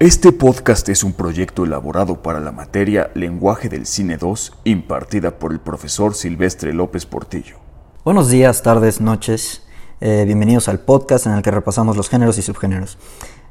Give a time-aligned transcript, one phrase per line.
[0.00, 5.52] Este podcast es un proyecto elaborado para la materia Lenguaje del Cine 2, impartida por
[5.52, 7.58] el profesor Silvestre López Portillo.
[8.02, 9.62] Buenos días, tardes, noches.
[10.00, 12.96] Eh, bienvenidos al podcast en el que repasamos los géneros y subgéneros.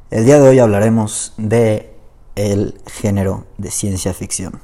[0.10, 1.96] El día de hoy hablaremos de
[2.36, 4.60] el género de ciencia ficción.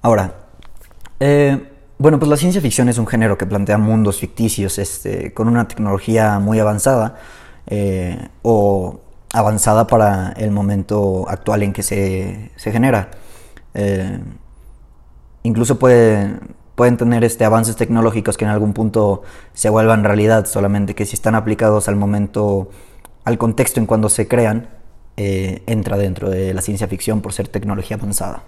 [0.00, 0.46] Ahora,
[1.18, 5.48] eh, bueno, pues la ciencia ficción es un género que plantea mundos ficticios este, con
[5.48, 7.18] una tecnología muy avanzada
[7.66, 9.00] eh, o
[9.34, 13.10] avanzada para el momento actual en que se, genera.
[13.74, 14.20] Eh,
[15.42, 21.04] incluso pueden tener este, avances tecnológicos que en algún punto se vuelvan realidad, solamente que
[21.04, 22.70] si están aplicados al momento,
[23.24, 24.68] al contexto en cuando se crean,
[25.16, 28.44] eh, entra dentro de la ciencia ficción por ser tecnología avanzada.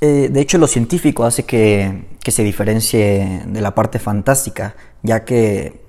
[0.00, 5.24] Eh, de hecho, lo científico hace que, que se diferencie de la parte fantástica, ya
[5.24, 5.83] que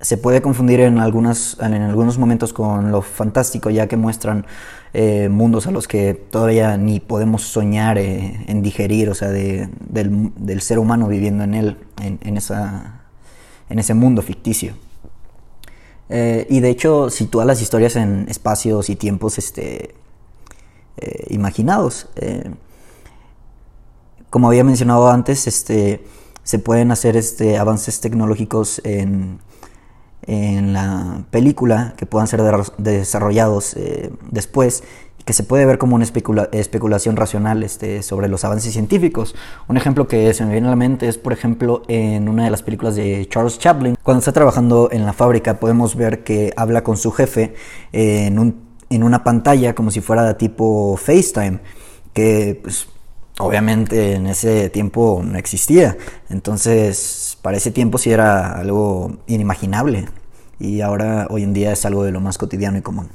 [0.00, 4.46] se puede confundir en, algunas, en algunos momentos con lo fantástico, ya que muestran
[4.92, 10.60] eh, mundos a los que todavía ni podemos soñar eh, en digerir, o sea, del,
[10.60, 13.02] ser humano viviendo en él, en, esa,
[13.68, 14.74] en ese mundo ficticio.
[16.08, 19.94] Eh, y de hecho sitúa las historias en espacios y tiempos este,
[21.28, 22.08] imaginados.
[24.30, 26.04] como había mencionado antes, este,
[26.42, 29.40] se pueden hacer este, avances tecnológicos en
[30.26, 32.42] en la película que puedan ser
[32.78, 34.82] desarrollados eh, después
[35.20, 39.34] y que se puede ver como una especulación racional este, sobre los avances científicos.
[39.68, 42.50] Un ejemplo que se me viene a la mente es, por ejemplo, en una de
[42.50, 43.96] las películas de Charles Chaplin.
[44.02, 47.54] Cuando está trabajando en la fábrica podemos ver que habla con su jefe
[47.92, 48.56] en,
[48.90, 51.60] en una pantalla como si fuera tipo FaceTime,
[52.12, 52.88] que pues,
[53.38, 55.96] obviamente en ese tiempo no existía.
[56.30, 60.06] Entonces para ese tiempo sí era algo inimaginable
[60.58, 63.08] y ahora hoy en día es algo de lo más cotidiano y común.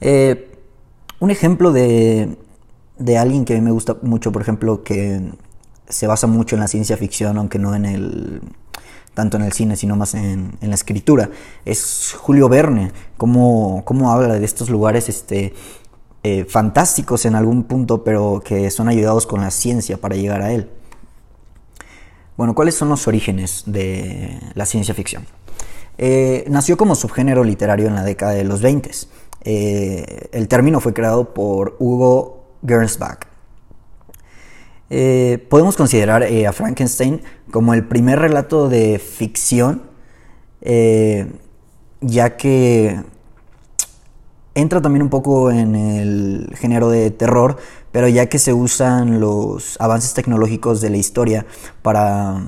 [0.00, 0.50] Eh,
[1.20, 2.36] un ejemplo de,
[3.16, 5.32] alguien que a mí me gusta mucho, por ejemplo, que
[5.88, 8.42] se basa mucho en la ciencia ficción, aunque no en el
[9.14, 11.30] tanto en el cine, sino más en, la escritura,
[11.66, 15.52] es Julio Verne, cómo, habla de estos lugares este,
[16.22, 20.52] eh, fantásticos en algún punto, pero que son ayudados con la ciencia para llegar a
[20.52, 20.70] él.
[22.36, 25.26] Bueno, ¿cuáles son los orígenes de la ciencia ficción?
[25.98, 28.90] Eh, nació como subgénero literario en la década de los 20.
[29.44, 33.26] Eh, el término fue creado por Hugo Gernsback.
[34.90, 39.82] Eh, podemos considerar a Frankenstein como el primer relato de ficción,
[42.00, 43.00] ya que
[44.54, 47.56] entra también un poco en el género de terror,
[47.90, 51.46] pero ya que se usan los avances tecnológicos de la historia
[51.82, 52.42] para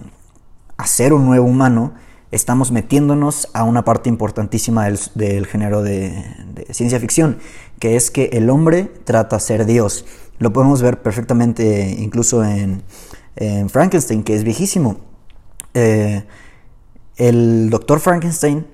[0.76, 1.94] hacer un nuevo humano,
[2.34, 6.12] estamos metiéndonos a una parte importantísima del, género de,
[6.70, 7.38] ciencia ficción,
[7.78, 10.04] que es que el hombre trata de ser Dios.
[10.38, 12.82] Lo podemos ver perfectamente incluso en,
[13.68, 14.98] Frankenstein, que es viejísimo.
[15.74, 16.24] Eh,
[17.16, 18.66] el doctor Frankenstein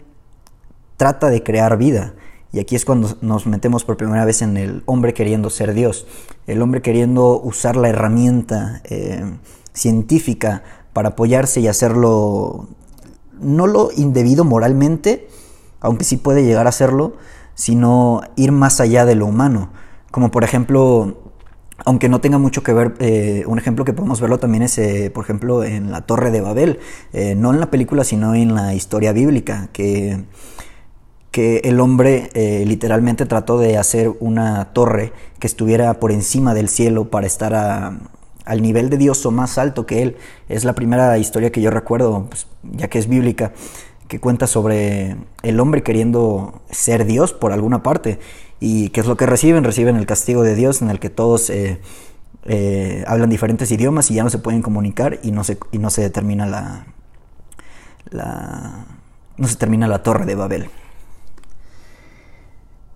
[0.96, 2.14] trata de crear vida
[2.52, 6.06] y aquí es cuando nos metemos por primera vez en el hombre queriendo ser Dios,
[6.46, 9.24] el hombre queriendo usar la herramienta eh,
[9.72, 12.68] científica para apoyarse y hacerlo,
[13.40, 15.28] no lo indebido moralmente,
[15.80, 17.14] aunque sí puede llegar a hacerlo,
[17.54, 19.70] sino ir más allá de lo humano.
[20.10, 21.18] Como por ejemplo,
[21.84, 25.10] aunque no tenga mucho que ver, eh, un ejemplo que podemos verlo también es, eh,
[25.12, 26.80] por ejemplo, en la Torre de Babel,
[27.36, 30.24] no en la película, sino en la historia bíblica, que
[31.30, 36.68] que el hombre eh, literalmente trató de hacer una torre que estuviera por encima del
[36.68, 37.92] cielo para estar
[38.50, 40.16] al nivel de Dios o más alto que él.
[40.48, 43.52] Es la primera historia que yo recuerdo, pues, ya que es bíblica,
[44.08, 48.18] que cuenta sobre el hombre queriendo ser Dios por alguna parte.
[48.58, 49.62] ¿Y qué es lo que reciben?
[49.62, 51.80] Reciben el castigo de Dios en el que todos eh,
[52.44, 55.90] eh, hablan diferentes idiomas y ya no se pueden comunicar y no se, y no
[55.90, 56.86] se determina la,
[58.10, 58.84] la,
[59.36, 60.68] no se termina la torre de Babel.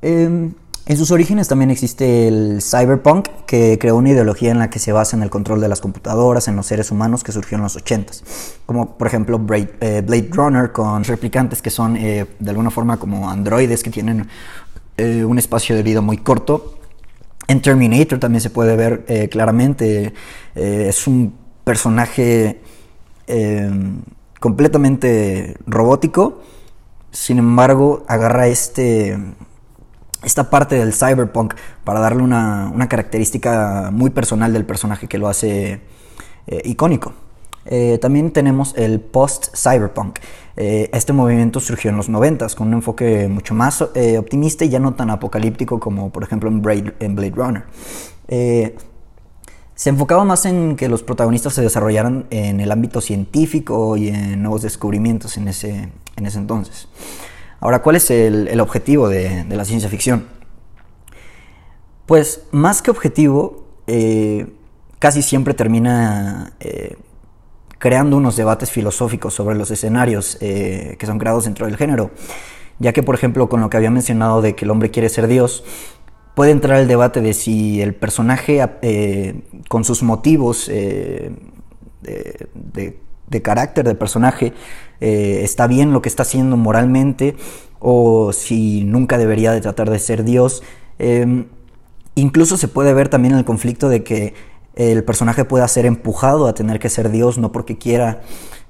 [0.03, 0.53] Em,
[0.87, 4.93] en sus orígenes también existe el cyberpunk, que creó una ideología en la que se
[4.93, 7.79] basa en el control de las computadoras, en los seres humanos que surgió en los
[7.79, 8.23] 80s.
[8.67, 9.41] Como por ejemplo
[9.81, 14.29] eh, Blade, Runner con replicantes que son eh, de alguna forma como androides que tienen
[14.99, 16.79] eh, un espacio de vida muy corto.
[17.49, 20.15] En Terminator también se puede ver claramente,
[20.55, 22.61] es un personaje
[23.27, 24.01] em,
[24.41, 26.41] completamente robótico,
[27.11, 29.19] sin embargo agarra este
[30.25, 31.55] esta parte del cyberpunk
[31.85, 35.81] para darle una, característica muy personal del personaje que lo hace
[36.47, 37.13] eh, icónico.
[37.67, 40.19] Eh, también tenemos el post-cyberpunk.
[40.57, 44.79] Eh, este movimiento surgió en los 90 con un enfoque mucho más optimista y ya
[44.79, 47.65] no tan apocalíptico como por ejemplo en Blade, en Blade Runner.
[49.75, 54.43] se enfocaba más en que los protagonistas se desarrollaran en el ámbito científico y en
[54.43, 56.89] nuevos descubrimientos en ese, en ese entonces.
[57.65, 60.27] Ahora, ¿cuál es el, objetivo de, la ciencia ficción?
[62.05, 64.49] Pues más que objetivo, eh,
[64.99, 66.99] casi siempre termina eh,
[67.79, 72.11] creando unos debates filosóficos sobre los escenarios eh, que son creados dentro del género.
[72.81, 75.27] Ya que, por ejemplo, con lo que había mencionado de que el hombre quiere ser
[75.27, 75.65] Dios,
[76.35, 81.33] puede entrar el debate de si el personaje, con sus motivos de,
[82.03, 83.01] de,
[83.43, 84.53] carácter de personaje,
[85.01, 87.37] está bien lo que está haciendo moralmente,
[87.81, 90.63] o si nunca debería de tratar de ser Dios.
[90.99, 91.47] Em,
[92.15, 94.35] incluso se puede ver también el conflicto de que
[94.75, 98.23] el personaje pueda ser empujado a tener que ser Dios, no porque quiera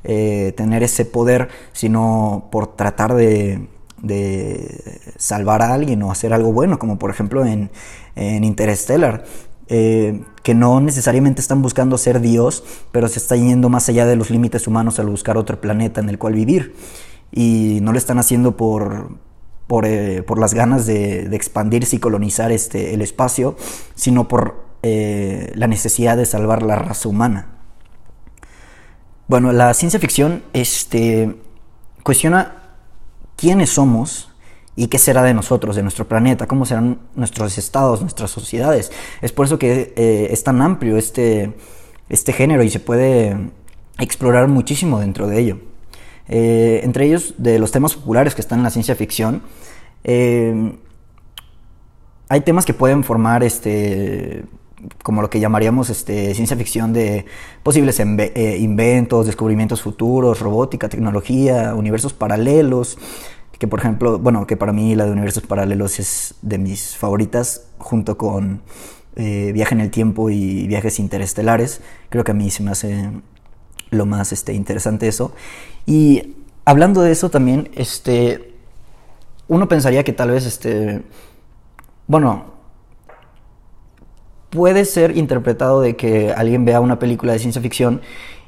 [0.02, 3.68] eh, tener ese poder, sino por tratar de,
[5.16, 7.70] salvar a alguien o hacer algo bueno, como por ejemplo en,
[8.16, 9.24] Interstellar.
[9.68, 14.14] Eh, que no necesariamente están buscando ser Dios, pero se está yendo más allá de
[14.14, 16.74] los límites humanos al buscar otro planeta en el cual vivir
[17.32, 19.16] y no lo están haciendo por,
[19.66, 23.56] por, eh, las ganas de, expandirse y colonizar este, el espacio,
[23.94, 27.48] sino por eh, la necesidad de salvar la raza humana.
[29.26, 31.34] Bueno, la ciencia ficción este,
[32.02, 32.76] cuestiona
[33.36, 34.33] quiénes somos
[34.76, 38.90] y qué será de nosotros, de nuestro planeta, cómo serán nuestros estados, nuestras sociedades.
[39.22, 41.54] Es por eso que eh, es tan amplio este,
[42.08, 43.36] este género y se puede
[43.98, 45.58] explorar muchísimo dentro de ello.
[46.28, 49.42] Eh, entre ellos, de los temas populares que están en la ciencia ficción,
[50.02, 50.72] eh,
[52.28, 54.44] hay temas que pueden formar este
[55.02, 57.24] como lo que llamaríamos este, ciencia ficción de
[57.62, 62.98] posibles inventos, descubrimientos futuros, robótica, tecnología, universos paralelos,
[63.58, 67.68] que por ejemplo, bueno, que para mí la de universos paralelos es de mis favoritas,
[67.78, 68.62] junto con
[69.16, 73.10] Viaje en el Tiempo y Viajes Interestelares, creo que a mí se me hace
[73.90, 75.32] lo más este, interesante eso.
[75.86, 76.34] Y
[76.64, 78.54] hablando de eso también, este,
[79.48, 81.02] uno pensaría que tal vez, este,
[82.06, 82.54] bueno,
[84.50, 88.00] puede ser interpretado de que alguien vea una película de ciencia ficción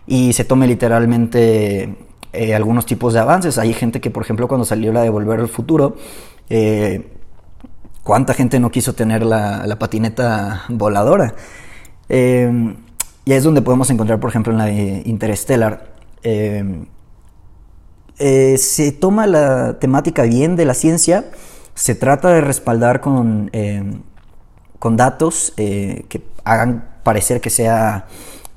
[0.06, 1.96] y se tome literalmente
[2.36, 3.58] eh, algunos tipos de avances.
[3.58, 5.96] Hay gente que, por ejemplo, cuando salió la de Volver al Futuro,
[6.50, 7.10] eh,
[8.02, 11.34] ¿cuánta gente no quiso tener la, patineta voladora?
[12.08, 12.74] Eh,
[13.24, 15.94] y es donde podemos encontrar, por ejemplo, en la de Interstellar.
[18.18, 21.24] Se toma la temática bien de la ciencia,
[21.74, 23.50] se trata de respaldar con,
[24.78, 28.06] con datos que hagan parecer que sea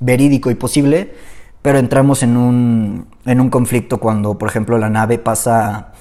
[0.00, 1.14] verídico y posible,
[1.62, 5.92] pero entramos en un, en un conflicto cuando, por ejemplo, la nave pasa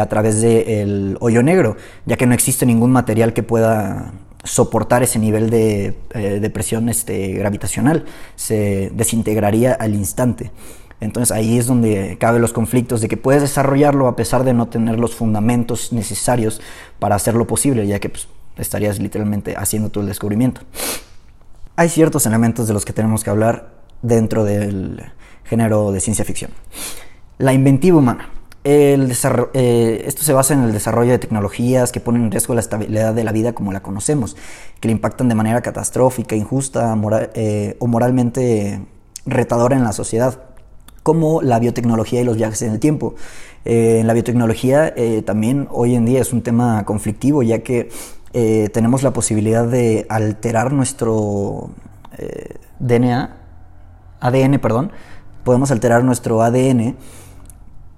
[0.00, 4.12] a través del hoyo negro, ya que no existe ningún material que pueda
[4.44, 8.04] soportar ese nivel de, eh, presión este, gravitacional,
[8.36, 10.50] se desintegraría al instante.
[11.00, 14.66] Entonces ahí es donde caben los conflictos de que puedes desarrollarlo a pesar de no
[14.66, 16.60] tener los fundamentos necesarios
[16.98, 20.62] para hacerlo posible, ya que pues, estarías literalmente haciendo todo el descubrimiento.
[21.76, 25.02] Hay ciertos elementos de los que tenemos que hablar dentro del
[25.44, 26.50] género de ciencia ficción.
[27.38, 28.30] La inventiva humana.
[28.64, 33.14] Eh, esto se basa en el desarrollo de tecnologías que ponen en riesgo la estabilidad
[33.14, 34.36] de la vida como la conocemos,
[34.80, 36.94] que le impactan de manera catastrófica, injusta
[37.34, 38.82] eh, o moralmente
[39.24, 40.42] retadora en la sociedad,
[41.02, 43.14] como la biotecnología y los viajes en el tiempo.
[43.64, 47.88] Eh, la biotecnología también hoy en día es un tema conflictivo, ya que
[48.72, 51.70] tenemos la posibilidad de alterar nuestro
[52.78, 53.37] DNA,
[54.20, 54.92] ADN, perdón,
[55.44, 56.96] podemos alterar nuestro ADN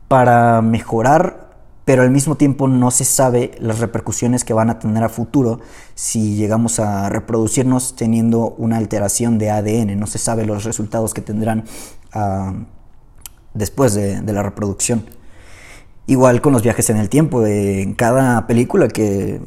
[0.08, 1.50] para mejorar,
[1.84, 5.60] pero al mismo tiempo no se sabe las repercusiones que van a tener a futuro
[5.94, 9.98] si llegamos a reproducirnos teniendo una alteración de ADN.
[9.98, 11.64] No se sabe los resultados que tendrán
[12.12, 12.54] ah,
[13.54, 15.04] después de, la reproducción.
[16.06, 17.46] Igual con los viajes en el tiempo.
[17.46, 19.40] en cada película que,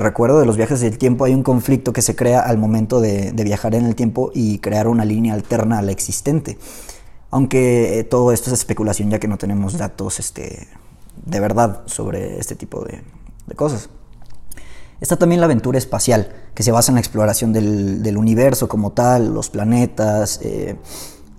[0.00, 3.32] recuerdo de los viajes del tiempo hay un conflicto que se crea al momento de,
[3.32, 6.58] viajar en el tiempo y crear una línea alterna a la existente.
[7.30, 10.68] Aunque eh, todo esto es especulación ya que no tenemos datos este,
[11.24, 13.02] de verdad sobre este tipo de,
[13.54, 13.88] cosas.
[15.00, 19.34] Está también la aventura espacial, que se basa en la exploración del, universo como tal,
[19.34, 20.76] los planetas, eh,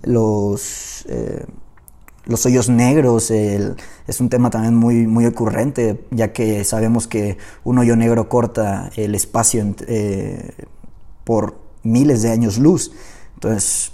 [0.02, 1.44] los, eh,
[2.28, 3.32] los hoyos negros.
[3.32, 8.90] es un tema también muy, muy ocurrente, ya que sabemos que un hoyo negro corta
[8.94, 9.74] el espacio
[11.24, 12.92] por miles de años luz.
[13.34, 13.92] Entonces,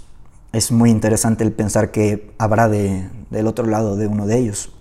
[0.51, 4.71] es muy interesante el pensar que habrá de, del otro lado de uno de ellos.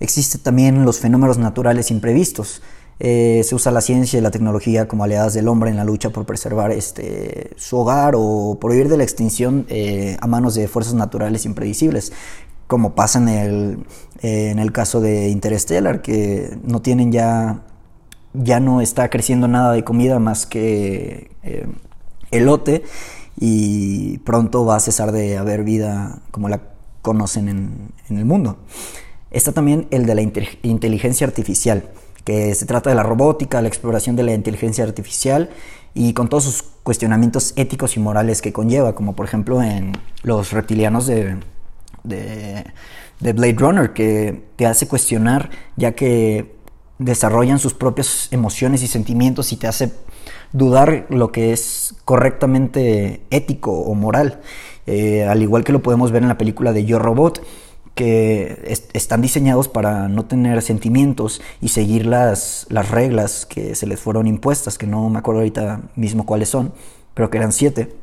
[0.00, 2.62] Existen también los fenómenos naturales imprevistos.
[3.00, 6.10] Eh, se usa la ciencia y la tecnología como aliadas del hombre en la lucha
[6.10, 10.68] por preservar este, su hogar o por huir de la extinción eh, a manos de
[10.68, 12.12] fuerzas naturales imprevisibles,
[12.68, 13.78] como pasa en el,
[14.22, 17.62] en el caso de Interstellar, que no tienen ya,
[18.32, 21.66] ya no está creciendo nada de comida más que eh,
[22.30, 22.84] elote
[23.38, 26.62] y pronto va a cesar de haber vida como la
[27.02, 28.58] conocen en, en el mundo.
[29.32, 30.22] Está también el de la
[30.62, 31.90] inteligencia artificial
[32.24, 35.50] que se trata de la robótica, la exploración de la inteligencia artificial
[35.94, 40.52] y con todos sus cuestionamientos éticos y morales que conlleva, como por ejemplo en los
[40.52, 41.36] reptilianos de,
[42.02, 46.54] de, Blade Runner, que te hace cuestionar ya que
[46.98, 49.92] desarrollan sus propias emociones y sentimientos y te hace
[50.52, 54.40] dudar lo que es correctamente ético o moral,
[54.86, 57.42] eh, al igual que lo podemos ver en la película de Yo Robot
[57.94, 64.00] que están diseñados para no tener sentimientos y seguir las, las reglas que se les
[64.00, 66.72] fueron impuestas, que no me acuerdo ahorita mismo cuáles son,
[67.14, 67.94] pero que eran siete,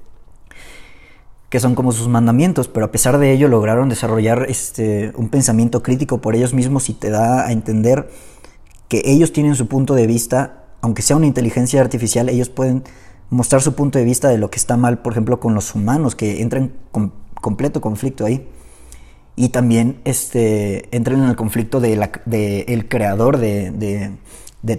[1.50, 5.84] que son como sus mandamientos, pero a pesar de ello lograron desarrollar este, un pensamiento
[5.84, 8.10] crítico por ellos mismos y te da a entender
[8.88, 12.84] que ellos tienen su punto de vista, aunque sea una inteligencia artificial, ellos pueden
[13.30, 16.16] mostrar su punto de vista de lo que está mal, por ejemplo, con los humanos,
[16.16, 18.48] que entran en completo conflicto ahí
[19.36, 24.12] y también este, entran en el conflicto del de el creador de,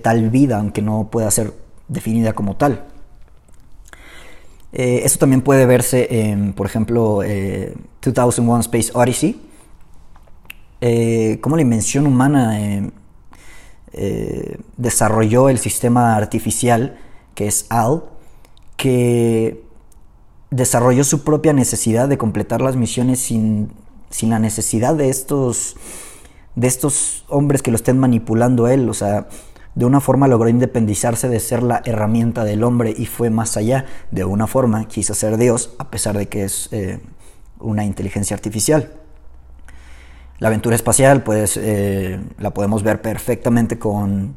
[0.03, 1.53] tal vida, aunque no pueda ser
[1.89, 2.85] definida como tal.
[4.73, 9.41] Eh, eso también puede verse en, por ejemplo, 2001 eh, Space Odyssey,
[10.81, 12.59] eh, cómo la invención humana
[14.77, 16.99] desarrolló el sistema artificial
[17.35, 18.05] que es AL,
[18.77, 19.63] que
[20.51, 23.71] desarrolló su propia necesidad de completar las misiones sin
[24.13, 25.77] sin la necesidad de estos,
[26.55, 28.89] de estos hombres que lo estén manipulando a él.
[28.89, 29.27] O sea,
[29.75, 33.87] de una forma logró independizarse de ser la herramienta del hombre y fue más allá.
[34.11, 37.01] De una forma quiso ser Dios, a pesar de que es eh,
[37.59, 38.93] una inteligencia artificial.
[40.39, 44.35] La aventura espacial, pues, eh, la podemos ver perfectamente con,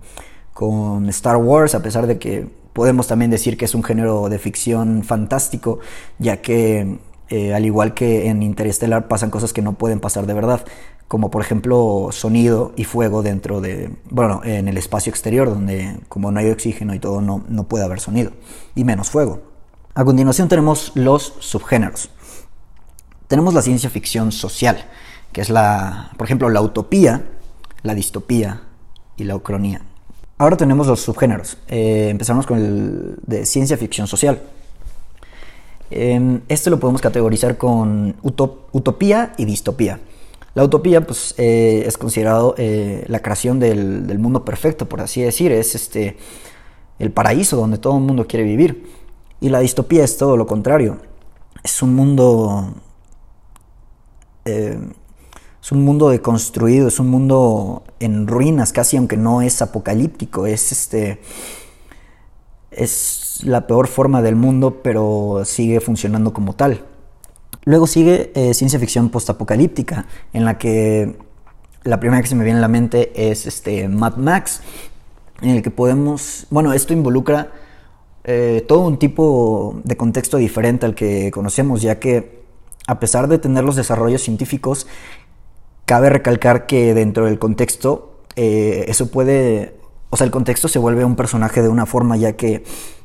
[0.53, 4.38] con Star Wars, a pesar de que podemos también decir que es un género de
[4.38, 5.79] ficción fantástico,
[6.20, 10.34] ya que eh, al igual que en Interestelar pasan cosas que no pueden pasar de
[10.34, 10.65] verdad,
[11.08, 16.32] como por ejemplo sonido y fuego dentro de, bueno, en el espacio exterior, donde como
[16.32, 18.32] no hay oxígeno y todo, no, no puede haber sonido,
[18.75, 19.41] y menos fuego.
[19.94, 22.10] A continuación tenemos los subgéneros.
[23.27, 24.86] Tenemos la ciencia ficción social,
[25.32, 27.24] que es la, por ejemplo, la utopía,
[27.82, 28.63] la distopía
[29.17, 29.82] y la ucronía.
[30.38, 31.58] Ahora tenemos los subgéneros.
[31.67, 34.41] Eh, empezamos con el de ciencia ficción social.
[35.89, 39.99] Este lo podemos categorizar con utopía y distopía.
[40.55, 45.51] La utopía pues, eh, es considerado eh, la creación del, mundo perfecto, por así decir,
[45.51, 46.15] es este,
[46.97, 48.89] el paraíso donde todo el mundo quiere vivir.
[49.41, 50.97] Y la distopía es todo lo contrario,
[51.61, 52.73] es un mundo,
[54.45, 54.79] eh,
[55.61, 60.71] es un mundo deconstruido, es un mundo en ruinas casi, aunque no es apocalíptico, es
[60.71, 61.19] este
[62.75, 66.86] es la peor forma del mundo, pero sigue funcionando como tal.
[67.63, 71.17] Luego sigue eh, ciencia ficción postapocalíptica, en la que
[71.84, 74.62] la primera que se me viene a la mente es este Mad Max,
[75.41, 77.51] en el que podemos, bueno, esto involucra
[78.24, 82.44] eh, todo un tipo de contexto diferente al que conocemos, ya que
[82.88, 84.88] a pesar de tener los desarrollos científicos,
[85.86, 89.75] cabe recalcar que dentro del contexto eh, eso puede
[90.09, 92.63] o sea, el contexto se vuelve un personaje de una forma ya que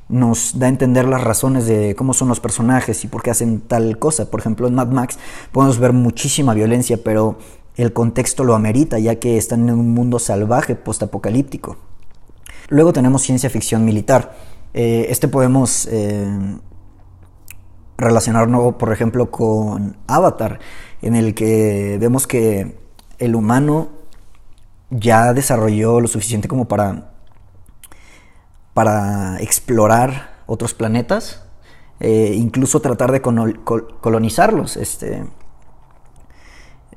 [0.09, 3.61] nos da a entender las razones de cómo son los personajes y por qué hacen
[3.61, 4.31] tal cosa.
[4.31, 5.19] Por ejemplo, en Mad Max
[5.53, 7.39] podemos ver muchísima violencia, pero
[7.77, 11.77] el contexto lo amerita ya que están en un mundo salvaje, postapocalíptico.
[12.69, 14.37] Luego tenemos ciencia ficción militar.
[14.75, 16.29] Eh, este podemos eh,
[17.97, 20.59] relacionarlo, por ejemplo, con Avatar,
[21.03, 22.77] en el que vemos que
[23.19, 24.00] el humano
[24.91, 27.13] ya desarrolló lo suficiente como para,
[28.75, 31.43] para explorar otros planetas,
[32.01, 34.77] eh, incluso tratar de colonizarlos.
[34.77, 35.25] Este,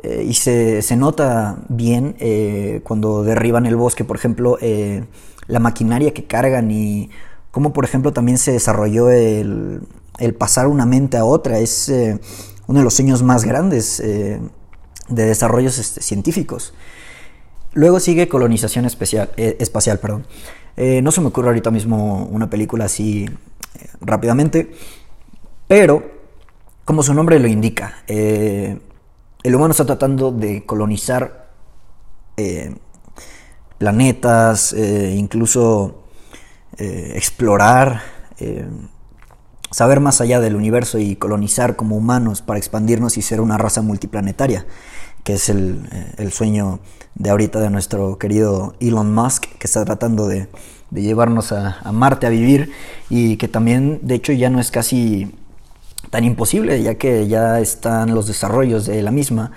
[0.01, 4.57] eh, y se, nota bien eh, cuando derriban el bosque, por ejemplo,
[5.47, 7.11] la maquinaria que cargan y
[7.51, 9.81] cómo, por ejemplo, también se desarrolló el,
[10.39, 11.59] pasar una mente a otra.
[11.59, 11.91] Es
[12.65, 14.39] uno de los sueños más grandes de
[15.25, 16.73] desarrollos este, científicos.
[17.73, 19.99] Luego sigue colonización especial, eh, espacial.
[19.99, 20.25] Perdón.
[20.75, 24.71] Eh, no se me ocurre ahorita mismo una película así eh, rápidamente,
[25.67, 26.03] pero
[26.85, 28.81] como su nombre lo indica, el
[29.55, 31.51] humano está tratando de colonizar
[33.77, 36.03] planetas, incluso
[36.77, 38.01] explorar
[39.73, 43.81] saber más allá del universo y colonizar como humanos para expandirnos y ser una raza
[43.81, 44.65] multiplanetaria,
[45.23, 45.87] que es el,
[46.17, 46.79] eh, sueño
[47.15, 50.47] de ahorita de nuestro querido Elon Musk, que está tratando de,
[50.91, 52.71] llevarnos a, Marte a vivir
[53.09, 55.31] y que también, de hecho, ya no es casi
[56.11, 59.51] tan imposible, ya que ya están los desarrollos de la misma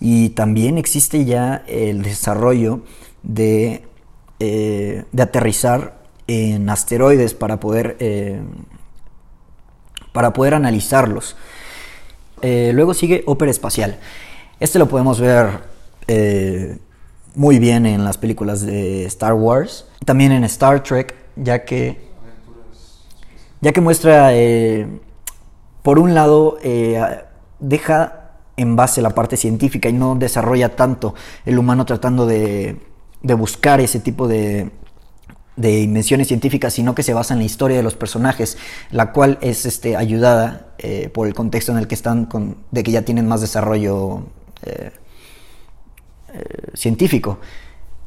[0.00, 2.80] y también existe ya el desarrollo
[3.22, 3.84] de,
[4.40, 8.40] eh, de aterrizar en asteroides para poder eh,
[10.12, 11.36] para poder analizarlos.
[12.42, 13.98] Luego sigue ópera espacial.
[14.62, 15.58] Este lo podemos ver
[16.06, 16.78] eh,
[17.34, 22.08] muy bien en las películas de Star Wars, también en Star Trek, ya que,
[23.60, 24.86] ya que muestra, eh,
[25.82, 26.58] por un lado,
[27.58, 32.76] deja en base la parte científica y no desarrolla tanto el humano tratando de
[33.20, 34.70] buscar ese tipo de,
[35.56, 38.56] de invenciones científicas, sino que se basa en la historia de los personajes,
[38.90, 42.28] la cual es este, ayudada eh, por el contexto en el que están,
[42.70, 44.22] de que ya tienen más desarrollo
[44.62, 44.90] eh,
[46.32, 47.38] eh, científico.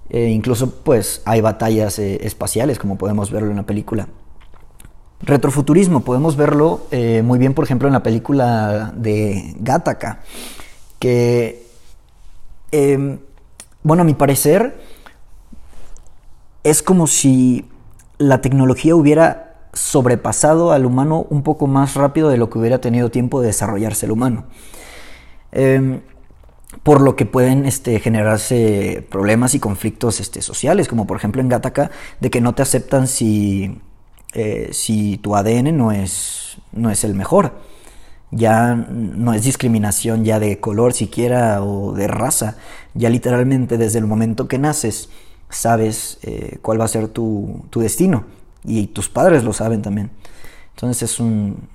[0.09, 4.07] incluso pues hay batallas espaciales, como podemos verlo en la película.
[5.21, 6.81] Retrofuturismo, podemos verlo
[7.23, 10.19] muy bien, por ejemplo, en la película de Gattaca,
[10.99, 11.65] que,
[12.71, 13.19] em,
[13.81, 14.79] bueno, a mi parecer,
[16.63, 17.65] es como si
[18.17, 23.11] la tecnología hubiera sobrepasado al humano un poco más rápido de lo que hubiera tenido
[23.11, 24.45] tiempo de desarrollarse el humano.
[25.51, 26.01] Em,
[26.83, 31.49] por lo que pueden este, generarse problemas y conflictos este, sociales, como por ejemplo en
[31.49, 33.79] Gattaca, de que no te aceptan si,
[34.33, 37.53] eh, si tu ADN no es, no es el mejor.
[38.31, 42.57] Ya no es discriminación ya de color siquiera o de raza,
[42.93, 45.09] ya literalmente desde el momento que naces
[45.49, 48.25] sabes eh, cuál va a ser tu, destino
[48.63, 50.11] y tus padres lo saben también.
[50.75, 51.69] Entonces es un...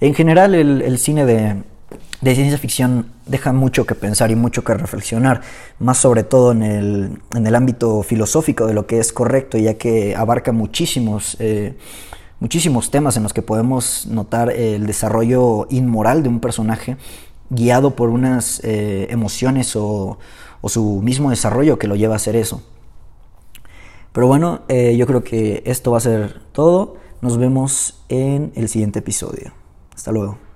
[0.00, 1.62] En general el, cine de,
[2.22, 5.40] ciencia ficción deja mucho que pensar y mucho que reflexionar,
[5.78, 10.52] más sobre todo en el, ámbito filosófico de lo que es correcto, ya que abarca
[10.52, 11.76] muchísimos, eh,
[12.38, 16.98] muchísimos temas en los que podemos notar el desarrollo inmoral de un personaje
[17.48, 20.18] guiado por unas eh, emociones o,
[20.60, 22.62] o su mismo desarrollo que lo lleva a hacer eso.
[24.12, 26.96] Pero bueno, eh, yo creo que esto va a ser todo.
[27.20, 29.52] Nos vemos en el siguiente episodio.
[29.94, 30.49] Hasta luego.